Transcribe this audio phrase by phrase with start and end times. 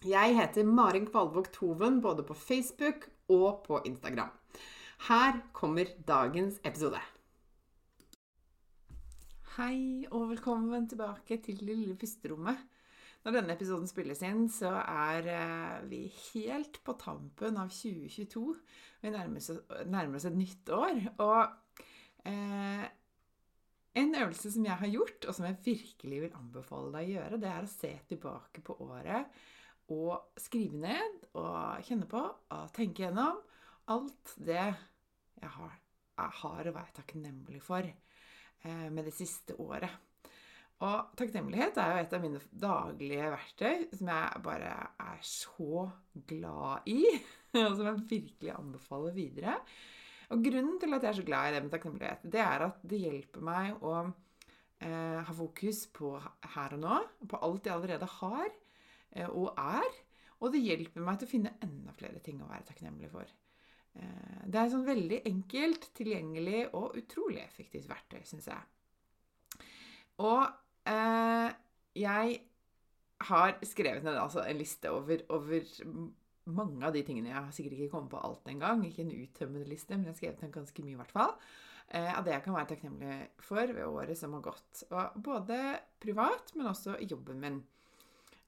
[0.00, 4.30] Jeg heter Marin Kvalvåg Toven både på Facebook og på Instagram.
[5.10, 7.02] Her kommer dagens episode.
[9.58, 12.64] Hei og velkommen tilbake til det lille pusterommet.
[13.26, 18.56] Når denne episoden spilles inn, så er eh, vi helt på tampen av 2022.
[19.04, 21.04] Vi nærmer oss, et nytt år.
[21.20, 21.84] Og
[22.24, 22.88] eh,
[24.00, 27.44] en øvelse som jeg har gjort, og som jeg virkelig vil anbefale deg å gjøre,
[27.44, 29.42] det er å se tilbake på året
[29.90, 33.40] og skrive ned og kjenne på og tenke gjennom
[33.90, 34.62] alt det
[35.40, 35.74] jeg har,
[36.20, 39.90] jeg har å være takknemlig for eh, med det siste året.
[40.80, 44.70] Og takknemlighet er jo et av mine daglige verktøy som jeg bare
[45.04, 45.84] er så
[46.30, 47.02] glad i,
[47.66, 49.58] og som jeg virkelig anbefaler videre.
[50.30, 52.82] Og grunnen til at jeg er så glad i det med takknemlighet, det er at
[52.86, 56.14] det hjelper meg å eh, ha fokus på
[56.54, 58.52] her og nå, på alt jeg allerede har,
[59.28, 60.00] og er.
[60.40, 63.28] Og det hjelper meg til å finne enda flere ting å være takknemlig for.
[63.98, 69.66] Eh, det er et sånn veldig enkelt, tilgjengelig og utrolig effektivt verktøy, syns jeg.
[70.20, 70.44] Og
[70.88, 71.48] eh,
[72.00, 72.38] jeg
[73.30, 75.66] har skrevet ned altså, en liste over, over,
[76.50, 78.84] mange av de tingene Jeg har sikkert ikke kommet på alt engang.
[78.86, 81.34] Ikke en uttømmende liste, men jeg har skrevet ned ganske mye, i hvert fall.
[81.90, 84.84] Eh, av det jeg kan være takknemlig for ved året som har gått.
[84.88, 85.60] Og både
[86.00, 87.60] privat, men også i jobben min.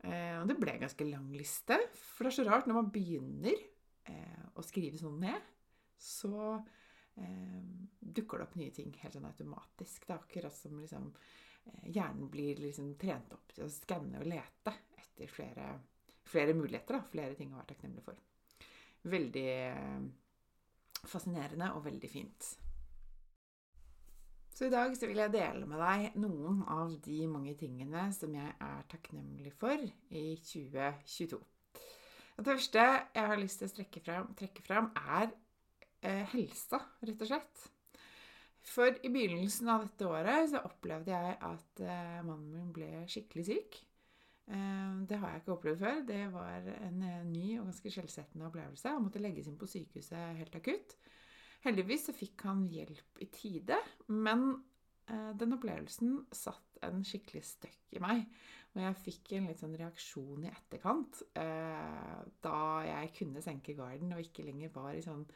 [0.03, 1.79] Eh, og det ble en ganske lang liste.
[1.95, 3.55] For det er så rart når man begynner
[4.11, 5.51] eh, å skrive sånn ned,
[6.03, 7.61] så eh,
[8.01, 10.07] dukker det opp nye ting helt sånn automatisk.
[10.07, 11.13] Det er akkurat som liksom,
[11.87, 14.75] hjernen blir liksom trent opp til å skanne og lete
[15.05, 15.69] etter flere,
[16.27, 16.99] flere muligheter.
[16.99, 18.19] Da, flere ting å være takknemlig for.
[19.13, 19.49] Veldig
[21.03, 22.53] fascinerende og veldig fint.
[24.63, 28.31] Så i dag så vil jeg dele med deg noen av de mange tingene som
[28.31, 29.81] jeg er takknemlig for
[30.15, 31.41] i 2022.
[32.37, 35.33] Det første jeg har lyst til å fram, trekke fram er
[36.07, 37.65] eh, helsa, rett og slett.
[38.71, 43.49] For i begynnelsen av dette året så opplevde jeg at eh, mannen min ble skikkelig
[43.49, 43.81] syk.
[44.47, 46.05] Eh, det har jeg ikke opplevd før.
[46.13, 48.95] Det var en eh, ny og ganske skjellsettende opplevelse.
[48.95, 50.95] Han måtte legges inn på sykehuset helt akutt.
[51.63, 53.79] Heldigvis så fikk han hjelp i tide,
[54.11, 54.49] men
[55.07, 58.25] eh, den opplevelsen satt en skikkelig støkk i meg.
[58.73, 64.15] Og jeg fikk en litt sånn reaksjon i etterkant eh, da jeg kunne senke garden
[64.17, 65.27] og ikke lenger var i sånn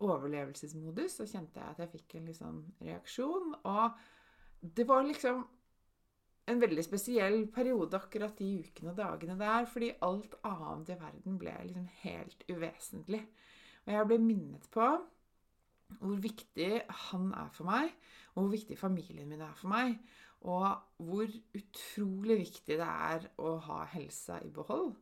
[0.00, 1.18] overlevelsesmodus.
[1.20, 3.52] Så kjente jeg at jeg fikk en litt sånn reaksjon.
[3.68, 4.00] Og
[4.64, 5.44] det var liksom
[6.50, 11.38] en veldig spesiell periode akkurat de ukene og dagene der, fordi alt annet i verden
[11.38, 13.22] ble liksom helt uvesentlig.
[13.86, 14.88] Og jeg ble minnet på
[15.98, 16.72] hvor viktig
[17.10, 17.92] han er for meg,
[18.34, 19.96] og hvor viktig familien min er for meg.
[20.40, 20.66] Og
[21.04, 24.94] hvor utrolig viktig det er å ha helsa i behold.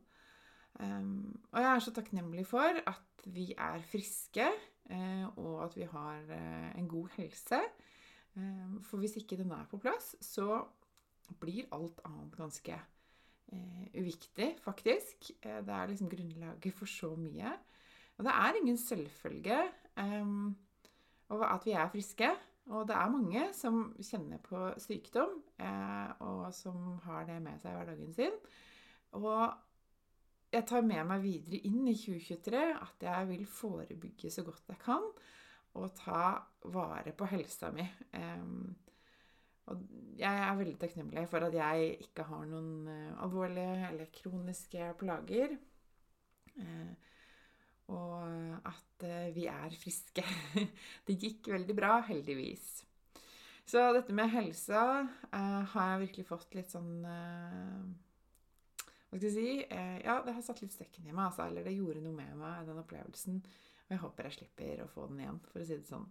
[0.79, 4.47] Um, og jeg er så takknemlig for at vi er friske,
[4.91, 7.61] uh, og at vi har uh, en god helse.
[8.35, 10.61] Um, for hvis ikke den er på plass, så
[11.39, 15.31] blir alt annet ganske uh, uviktig, faktisk.
[15.43, 17.55] det er liksom grunnlaget for så mye.
[18.17, 19.59] Og det er ingen selvfølge.
[19.97, 20.57] Um,
[21.29, 22.29] og at vi er friske.
[22.69, 27.73] Og det er mange som kjenner på sykdom, eh, og som har det med seg
[27.73, 28.35] i hverdagen sin.
[29.17, 29.41] Og
[30.53, 34.81] jeg tar med meg videre inn i 2023 at jeg vil forebygge så godt jeg
[34.83, 35.07] kan,
[35.77, 36.21] og ta
[36.69, 37.85] vare på helsa mi.
[38.13, 38.45] Eh,
[39.69, 39.81] Og
[40.17, 45.53] jeg er veldig takknemlig for at jeg ikke har noen uh, alvorlige eller kroniske plager.
[46.57, 46.93] Uh,
[47.89, 48.21] og
[48.69, 50.23] at uh, vi er friske.
[51.07, 52.65] det gikk veldig bra, heldigvis.
[53.69, 54.83] Så dette med helsa
[55.29, 57.19] har jeg virkelig fått litt sånn Hva
[59.11, 59.51] skal jeg si?
[60.01, 61.45] ja, det har satt litt støkken i meg, altså.
[61.45, 63.37] Eller det gjorde noe med meg, den opplevelsen.
[63.85, 66.09] Og jeg håper jeg slipper å få den igjen, for å si det sånn.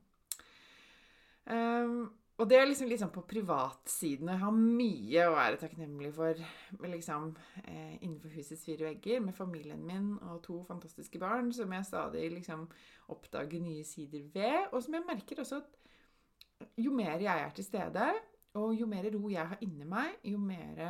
[1.50, 4.28] Um, og det er liksom, liksom på privatsiden.
[4.30, 6.38] Jeg har mye å være takknemlig for
[6.86, 7.32] liksom,
[7.64, 12.28] eh, innenfor husets fire vegger, med familien min og to fantastiske barn, som jeg stadig
[12.36, 12.68] liksom
[13.10, 14.68] oppdager nye sider ved.
[14.70, 18.06] Og som jeg merker også at jo mer jeg er til stede,
[18.54, 20.80] og jo mer ro jeg har inni meg, jo mer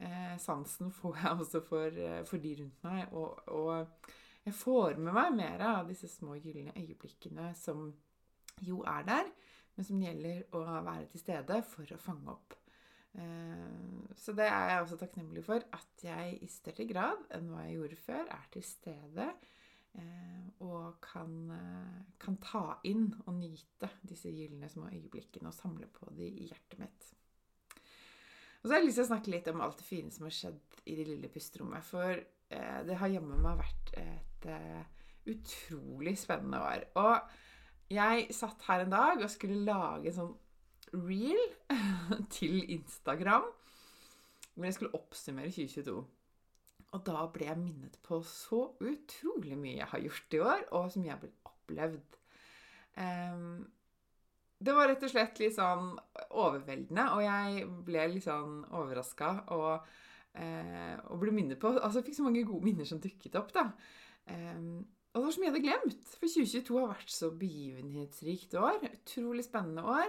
[0.00, 3.12] eh, sansen får jeg også for, eh, for de rundt meg.
[3.12, 4.10] Og, og,
[4.42, 7.92] jeg får med meg mer av disse små gylne øyeblikkene som
[8.58, 9.28] jo er der
[9.76, 12.56] men som gjelder å være til stede for å fange opp.
[13.12, 17.66] Eh, så det er jeg også takknemlig for, at jeg i større grad enn hva
[17.66, 19.26] jeg gjorde før, er til stede
[20.00, 25.90] eh, og kan, eh, kan ta inn og nyte disse gylne små øyeblikkene og samle
[25.92, 27.10] på de i hjertet mitt.
[28.62, 30.36] Og så har jeg lyst til å snakke litt om alt det fine som har
[30.36, 31.82] skjedd i det lille pusterommet.
[31.82, 32.20] For
[32.86, 34.46] det har jammen meg vært et
[35.32, 36.84] utrolig spennende år.
[37.00, 37.32] Og
[37.92, 40.32] jeg satt her en dag og skulle lage en sånn
[40.92, 41.42] reel
[42.36, 43.46] til Instagram
[44.52, 46.00] hvor jeg skulle oppsummere 2022.
[46.92, 50.90] Og da ble jeg minnet på så utrolig mye jeg har gjort i år, og
[50.92, 52.18] som jeg har opplevd.
[53.00, 53.62] Um,
[54.62, 55.94] det var rett og slett litt sånn
[56.28, 59.88] overveldende, og jeg ble litt sånn overraska og,
[60.36, 63.54] uh, og, ble minnet på Altså, jeg fikk så mange gode minner som dukket opp,
[63.56, 63.70] da.
[64.28, 68.54] Um, og det var så mye jeg hadde glemt, for 2022 har vært så begivenhetsrikt
[68.56, 68.78] år.
[68.88, 70.08] Utrolig spennende år.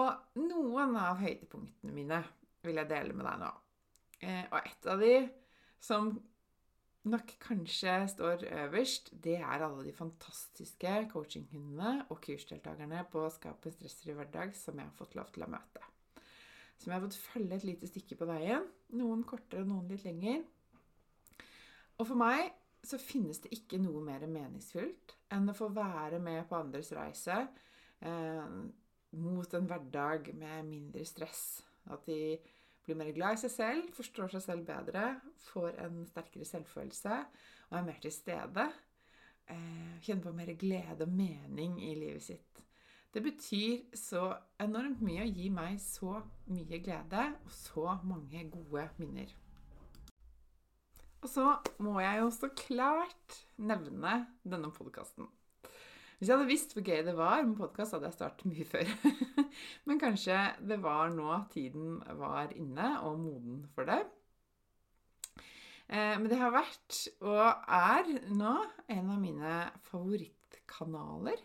[0.00, 2.18] Og noen av høydepunktene mine
[2.66, 3.52] vil jeg dele med deg nå.
[4.26, 5.12] Eh, og et av de
[5.86, 6.10] som
[7.06, 13.76] nok kanskje står øverst, det er alle de fantastiske coachingkundene og kursdeltakerne på Skap en
[13.76, 15.86] stressfri hverdag som jeg har fått lov til å møte.
[16.76, 18.66] Som jeg har fått følge et lite stykke på veien.
[18.98, 20.42] Noen kortere, noen litt lenger.
[21.96, 22.50] Og for meg
[22.86, 27.38] så finnes det ikke noe mer meningsfullt enn å få være med på andres reise
[28.00, 28.52] eh,
[29.16, 31.62] mot en hverdag med mindre stress.
[31.90, 32.36] At de
[32.86, 35.06] blir mer glad i seg selv, forstår seg selv bedre,
[35.48, 37.22] får en sterkere selvfølelse
[37.70, 38.68] og er mer til stede.
[39.50, 42.62] Eh, kjenner på mer glede og mening i livet sitt.
[43.14, 44.28] Det betyr så
[44.60, 46.18] enormt mye å gi meg så
[46.52, 49.30] mye glede og så mange gode minner.
[51.36, 51.50] Så
[51.84, 55.26] må jeg jo så klart nevne denne podkasten.
[56.16, 58.92] Hvis jeg hadde visst hvor gøy det var med podkast, hadde jeg startet mye før.
[59.84, 63.98] Men kanskje det var nå tiden var inne og moden for det.
[65.90, 68.54] Eh, men det har vært, og er nå,
[68.96, 69.58] en av mine
[69.90, 71.44] favorittkanaler.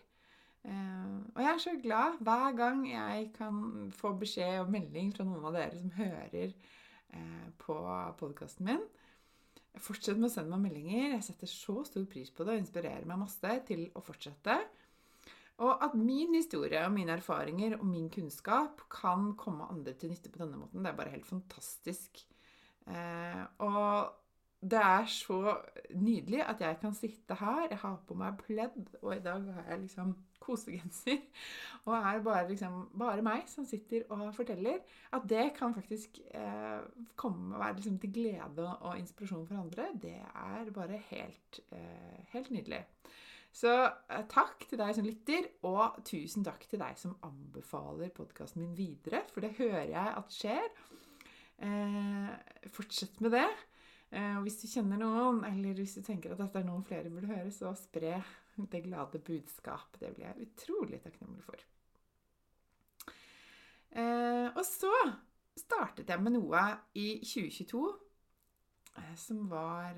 [0.71, 5.27] Eh, og jeg er så glad hver gang jeg kan få beskjed og melding fra
[5.27, 7.77] noen av dere som hører eh, på
[8.23, 8.89] podkasten min.
[9.79, 11.13] Fortsett med å sende meg meldinger.
[11.15, 14.57] Jeg setter så stor pris på det og inspirerer meg masse til å fortsette.
[15.62, 20.31] Og at min historie og mine erfaringer og min kunnskap kan komme andre til nytte
[20.33, 22.23] på denne måten, det er bare helt fantastisk.
[22.89, 24.20] Eh, og
[24.61, 25.55] det er så
[25.97, 27.67] nydelig at jeg kan sitte her.
[27.69, 31.17] Jeg har på meg pledd, og i dag har jeg liksom kosegenser.
[31.86, 34.81] Og er bare, liksom, bare meg som sitter og forteller.
[35.13, 36.81] At det kan faktisk eh,
[37.15, 42.51] komme være liksom til glede og inspirasjon for andre, det er bare helt, eh, helt
[42.51, 42.83] nydelig.
[43.53, 43.74] Så
[44.09, 48.77] eh, takk til deg som lytter, og tusen takk til deg som anbefaler podkasten min
[48.77, 50.71] videre, for det hører jeg at skjer.
[51.62, 53.50] Eh, fortsett med det.
[54.12, 57.12] Eh, og hvis du kjenner noen, eller hvis du tenker at dette er noen flere
[57.12, 58.18] burde høre, så spre
[58.72, 59.96] det glade budskap.
[60.01, 61.63] Det blir jeg utrolig takknemlig for.
[63.91, 64.91] Eh, og så
[65.60, 66.65] startet jeg med noe
[67.00, 67.82] i 2022
[69.00, 69.98] eh, som var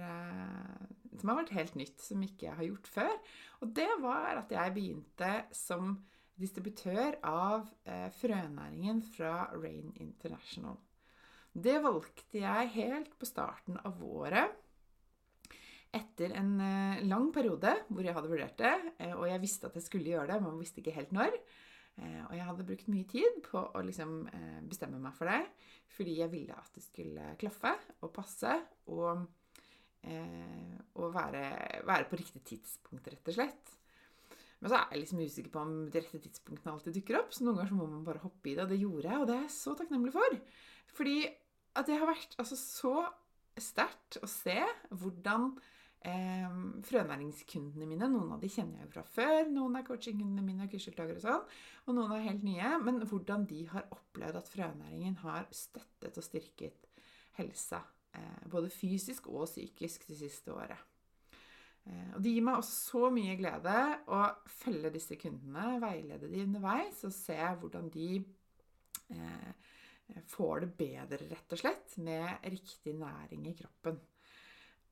[1.14, 3.14] Som har vært helt nytt, som ikke jeg har gjort før.
[3.62, 5.98] Og det var at jeg begynte som
[6.42, 7.70] distributør av
[8.18, 10.80] frønæringen fra Rain International.
[11.54, 14.56] Det valgte jeg helt på starten av året.
[15.94, 19.78] Etter en eh, lang periode hvor jeg hadde vurdert det, eh, og jeg visste at
[19.78, 21.38] jeg skulle gjøre det, men visste ikke helt når.
[22.02, 24.16] Eh, og jeg hadde brukt mye tid på å liksom
[24.66, 25.44] bestemme meg for det,
[25.94, 28.56] fordi jeg ville at det skulle klaffe og passe
[28.90, 29.22] og,
[30.04, 31.44] og være,
[31.86, 33.78] være på riktig tidspunkt, rett og slett.
[34.64, 37.34] Men så er jeg liksom usikker på om de rette tidspunktene alltid dukker opp.
[37.36, 39.30] Så noen ganger så må man bare hoppe i det, og det gjorde jeg, og
[39.30, 40.38] det er jeg så takknemlig for.
[40.98, 41.18] Fordi
[41.74, 42.96] at det har vært altså, så
[43.60, 44.58] sterkt å se
[44.90, 45.52] hvordan
[46.06, 46.56] eh,
[46.88, 49.50] frønæringskundene mine Noen av de kjenner jeg jo fra før.
[49.52, 51.44] Noen er coachingkundene mine, kursdeltakere og sånn.
[51.88, 52.72] Og noen er helt nye.
[52.86, 56.90] Men hvordan de har opplevd at frønæringen har støttet og styrket
[57.40, 57.84] helsa.
[58.14, 60.90] Eh, både fysisk og psykisk det siste året.
[61.86, 63.78] Eh, og Det gir meg også så mye glede
[64.14, 64.24] å
[64.62, 68.10] følge disse kundene, veilede de underveis og se hvordan de
[69.12, 69.72] eh,
[70.30, 74.00] får det bedre, rett og slett, med riktig næring i kroppen.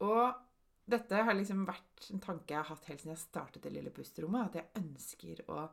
[0.05, 0.47] Og
[0.91, 3.93] dette har liksom vært en tanke jeg har hatt helt siden jeg startet det lille
[3.93, 4.49] pusterommet.
[4.49, 5.67] At jeg ønsker å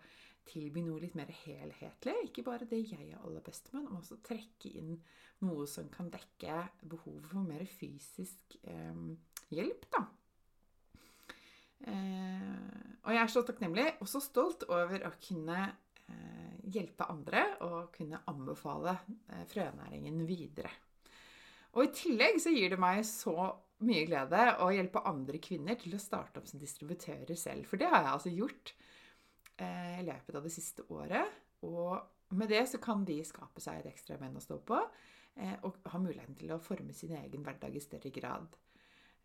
[0.49, 2.15] tilby noe litt mer helhetlig.
[2.29, 4.95] Ikke bare det jeg er aller best med, men også trekke inn
[5.45, 9.03] noe som kan dekke behovet for mer fysisk eh,
[9.55, 9.89] hjelp.
[9.95, 10.05] da.
[11.89, 15.61] Eh, og jeg er så takknemlig og så stolt over å kunne
[16.11, 18.95] eh, hjelpe andre og kunne anbefale
[19.29, 20.71] eh, frønæringen videre.
[21.77, 23.35] Og i tillegg så gir det meg så
[23.87, 27.69] mye glede å hjelpe andre kvinner til å starte opp som distributører selv.
[27.69, 28.73] For det har jeg altså gjort
[29.59, 31.37] i løpet av det siste året.
[31.67, 34.79] Og med det så kan de skape seg et ekstra ben å stå på,
[35.67, 38.55] og ha muligheten til å forme sin egen hverdag i større grad.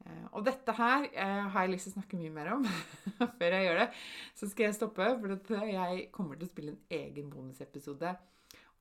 [0.03, 2.67] Eh, og dette her eh, har jeg lyst til å snakke mye mer om.
[3.39, 3.89] Før jeg gjør det,
[4.39, 8.15] så skal jeg stoppe, for jeg kommer til å spille en egen bonusepisode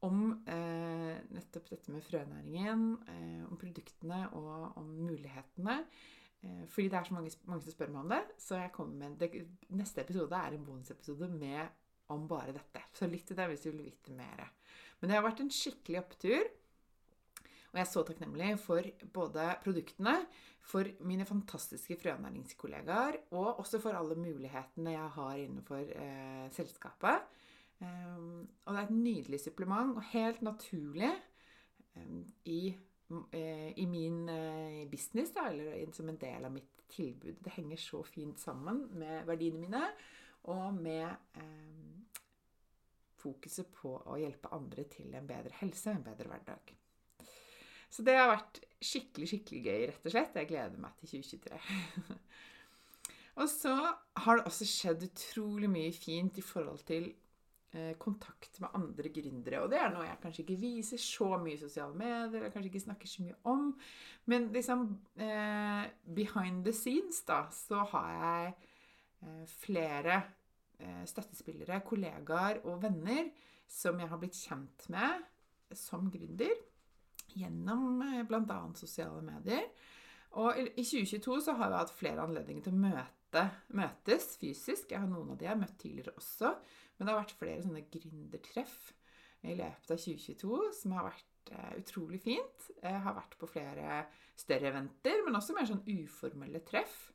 [0.07, 5.79] om eh, nettopp dette med frønæringen, eh, om produktene og om mulighetene.
[6.43, 8.23] Eh, fordi det er så mange, mange, som spør meg om det.
[8.43, 11.79] Så jeg kommer med det, neste episode er en bonusepisode med,
[12.11, 12.83] om bare dette.
[12.93, 14.49] Så lytt til det hvis du vil vite mer.
[15.01, 16.51] Men det har vært en skikkelig opptur.
[17.73, 20.19] Og jeg er så takknemlig for både produktene,
[20.63, 27.25] for mine fantastiske frønæringskollegaer, og også for alle mulighetene jeg har innenfor eh, selskapet.
[27.83, 31.11] Um, og det er et nydelig supplement, og helt naturlig
[31.97, 32.77] um, i,
[33.11, 37.41] uh, i, min uh, business, da, eller som en del av mitt tilbud.
[37.43, 39.83] Det henger så fint sammen med verdiene mine
[40.53, 41.09] og med
[41.41, 42.05] um,
[43.23, 46.77] fokuset på å hjelpe andre til en bedre helse, en bedre hverdag.
[47.93, 50.39] Så det har vært skikkelig, skikkelig gøy, rett og slett.
[50.41, 51.59] Jeg gleder meg til 2023.
[53.43, 53.75] og så
[54.25, 57.11] har det også skjedd utrolig mye fint i forhold til
[57.77, 59.61] eh, kontakt med andre gründere.
[59.61, 62.73] Og det er noe jeg kanskje ikke viser så mye i sosiale medier, eller kanskje
[62.73, 63.69] ikke snakker så mye om.
[64.33, 64.89] Men liksom
[65.21, 65.85] eh,
[66.17, 68.53] behind the scenes, da, så har jeg
[69.21, 70.23] eh, flere
[70.81, 73.29] eh, støttespillere, kollegaer og venner
[73.69, 75.29] som jeg har blitt kjent med
[75.77, 76.57] som gründer
[77.39, 78.61] gjennom eh, bl.a.
[78.79, 79.67] sosiale medier.
[80.41, 83.45] Og i 2022 så har vi hatt flere anledninger til å møte,
[83.77, 84.93] møtes fysisk.
[84.93, 86.55] Jeg har noen av de jeg har møtt tidligere også.
[86.97, 88.77] Men det har vært flere sånne gründertreff
[89.43, 92.69] i løpet av 2022 som har vært eh, utrolig fint.
[92.79, 94.05] Jeg har vært på flere
[94.39, 97.11] større eventer, men også mer sånn uformelle treff.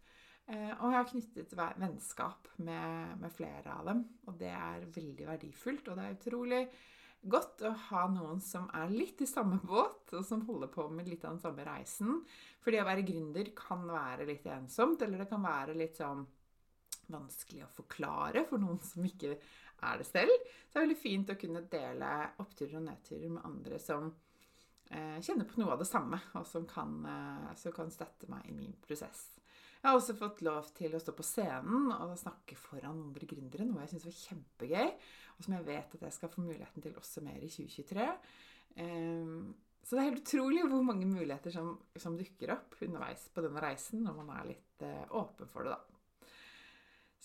[0.47, 4.03] Eh, og jeg har knyttet vennskap med, med, flere av dem.
[4.27, 5.89] Og det er veldig verdifullt.
[5.89, 6.61] Og det er utrolig
[7.21, 11.09] godt å ha noen som er litt i samme båt, og som holder på med
[11.09, 12.21] litt av den samme reisen.
[12.63, 16.25] For det å være gründer kan være litt ensomt, eller det kan være litt sånn
[17.07, 19.37] vanskelig å forklare for noen som ikke
[19.87, 20.33] er det selv.
[20.67, 24.09] Så det er veldig fint å kunne dele oppturer og nedturer med andre som
[24.91, 28.49] eh, kjenner på noe av det samme, og som kan, eh, som kan støtte meg
[28.49, 29.29] i min prosess.
[29.77, 33.65] Jeg har også fått lov til å stå på scenen og snakke foran andre gründere,
[33.67, 34.91] noe jeg syns var kjempegøy
[35.37, 38.07] og som jeg vet at jeg skal få muligheten til også mer i 2023.
[38.83, 39.53] Ehm,
[39.85, 43.61] så det er helt utrolig hvor mange muligheter som, som dukker opp underveis på denne
[43.63, 46.33] reisen når man er litt eh, åpen for det, da.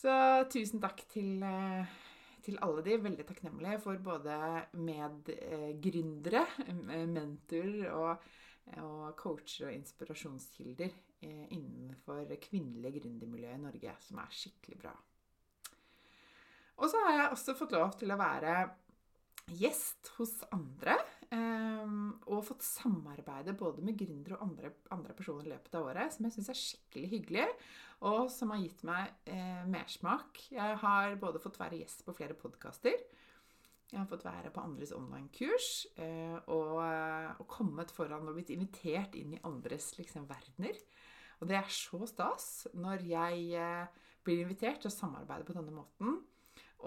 [0.03, 0.13] Så
[0.53, 1.97] tusen takk til, eh,
[2.45, 3.01] til alle de.
[3.03, 4.37] Veldig takknemlige for både
[4.77, 8.33] medgründere, eh, mentorer og,
[8.81, 14.95] og coacher og inspirasjonskilder innenfor kvinnelige gründermiljøet i Norge, som er skikkelig bra.
[16.83, 18.55] Og så har jeg også fått lov til å være
[19.59, 20.97] gjest hos andre.
[21.33, 26.13] Um, og fått samarbeide både med gründere og andre, andre, personer i løpet av året,
[26.13, 27.47] som jeg syns er skikkelig hyggelig,
[28.05, 30.43] og som har gitt meg eh, mersmak.
[30.53, 32.99] Jeg har både fått være gjest på flere podkaster.
[33.93, 35.67] Jeg har fått være på andres online-kurs
[36.01, 40.79] eh, og, og, kommet foran og blitt invitert inn i andres liksom, verdener.
[41.43, 45.75] Og det er så stas når jeg eh, blir invitert til å samarbeide på denne
[45.77, 46.23] måten.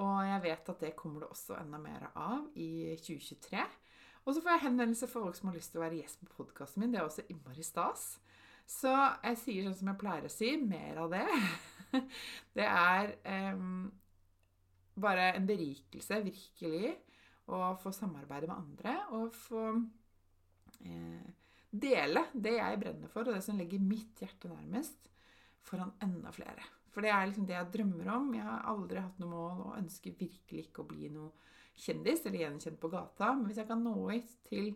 [0.01, 3.61] Og jeg vet at det kommer det også enda mer av i 2023.
[4.25, 6.39] Og så får jeg henvendelse for folk som har lyst til å være gjest på
[6.39, 6.95] podkasten min.
[6.95, 8.15] Det er også innmari stas.
[8.65, 11.27] Så jeg sier sånn som jeg pleier å si, mer av det.
[12.57, 13.13] Det er
[13.53, 13.85] um,
[15.01, 16.93] bare en berikelse, virkelig,
[17.51, 19.65] å få samarbeide med andre og få
[20.81, 21.27] eh,
[21.69, 25.11] dele det jeg brenner for, og det som legger mitt hjerte nærmest,
[25.65, 26.65] foran enda flere.
[26.93, 28.29] For det er liksom det jeg drømmer om.
[28.37, 31.33] Jeg har aldri hatt noe mål og ønsker virkelig ikke å bli noe
[31.75, 33.33] kjendis eller gjenkjent på gata.
[33.33, 34.71] Men hvis jeg kan nå ut til,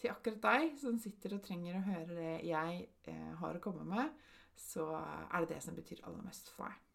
[0.00, 3.86] til akkurat deg som sitter og trenger å høre det jeg eh, har å komme
[3.86, 4.10] med,
[4.58, 6.89] så er det det som betyr aller mest for deg.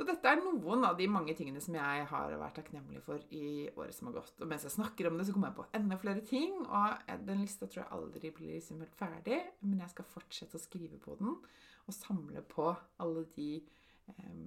[0.00, 3.66] Så dette er noen av de mange tingene som jeg har vært takknemlig for i
[3.74, 4.38] året som har gått.
[4.40, 6.54] Og mens jeg snakker om det, så kommer jeg på enda flere ting.
[6.64, 10.62] Og den lista tror jeg aldri blir liksom helt ferdig, men jeg skal fortsette å
[10.62, 12.70] skrive på den og samle på
[13.04, 14.40] alle de eh,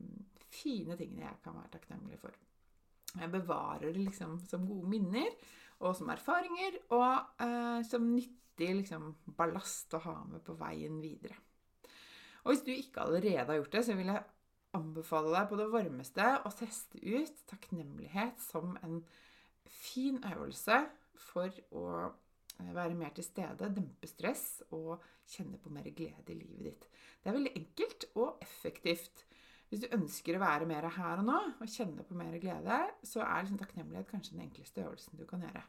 [0.58, 2.42] fine tingene jeg kan være takknemlig for.
[3.14, 5.30] Jeg bevarer det liksom som gode minner
[5.86, 11.38] og som erfaringer, og eh, som nyttig liksom, ballast å ha med på veien videre.
[12.42, 14.32] Og hvis du ikke allerede har gjort det, så vil jeg
[14.78, 19.02] anbefale deg på det varmeste å teste ut takknemlighet som en
[19.70, 20.80] fin øvelse
[21.20, 26.40] for å eh, være mer til stede, dempe stress og kjenne på mer glede i
[26.40, 26.90] livet ditt.
[27.22, 29.24] Det er veldig enkelt og effektivt.
[29.70, 33.24] Hvis du ønsker å være mer her og nå og kjenne på mer glede, så
[33.26, 35.64] er liksom takknemlighet kanskje den enkleste øvelsen du kan gjøre.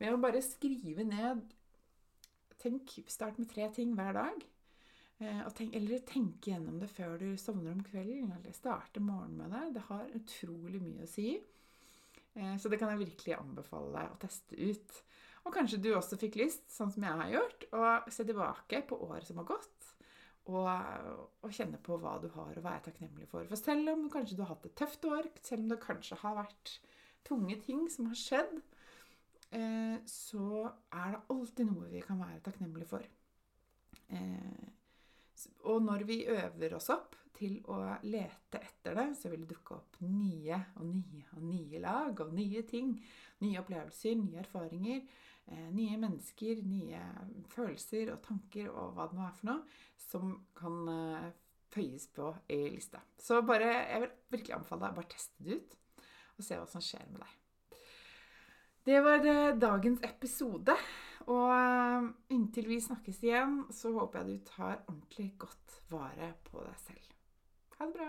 [0.00, 1.48] Ved å bare skrive ned
[2.60, 4.42] Tenk, Start med tre ting hver dag.
[5.20, 9.52] Eh, tenk, eller tenke gjennom det før du sovner om kvelden, eller starte morgenen med
[9.52, 9.64] det.
[9.76, 11.34] Det har utrolig mye å si.
[12.34, 15.00] Eh, så det kan jeg virkelig anbefale deg å teste ut.
[15.44, 19.00] Og kanskje du også fikk lyst, sånn som jeg har gjort, å se tilbake på
[19.10, 19.92] året som har gått.
[20.50, 20.66] Og,
[21.44, 23.44] og, kjenne på hva du har å være takknemlig for.
[23.48, 26.38] For selv om kanskje du har hatt et tøft år, selv om det kanskje har
[26.40, 26.74] vært
[27.28, 28.56] tunge ting som har skjedd,
[29.52, 30.64] eh, så
[30.96, 33.04] er det alltid noe vi kan være takknemlige for.
[34.16, 34.79] Eh,
[35.68, 39.78] og når vi øver oss opp til å lete etter det, så vil det dukke
[39.78, 42.92] opp nye og nye og nye lag og nye ting.
[43.40, 45.00] Nye opplevelser, nye erfaringer,
[45.48, 47.00] eh, nye mennesker, nye
[47.54, 51.28] følelser og tanker og hva det nå er for noe, som kan eh,
[51.72, 53.00] føyes på i lista.
[53.18, 55.78] Så bare, jeg vil virkelig anbefale deg bare teste det ut
[56.40, 57.36] og se hva som skjer med deg.
[58.90, 60.76] Det var eh, dagens episode.
[61.30, 66.80] Og inntil vi snakkes igjen, så håper jeg du tar ordentlig godt vare på deg
[66.82, 67.12] selv.
[67.78, 68.08] Ha det bra.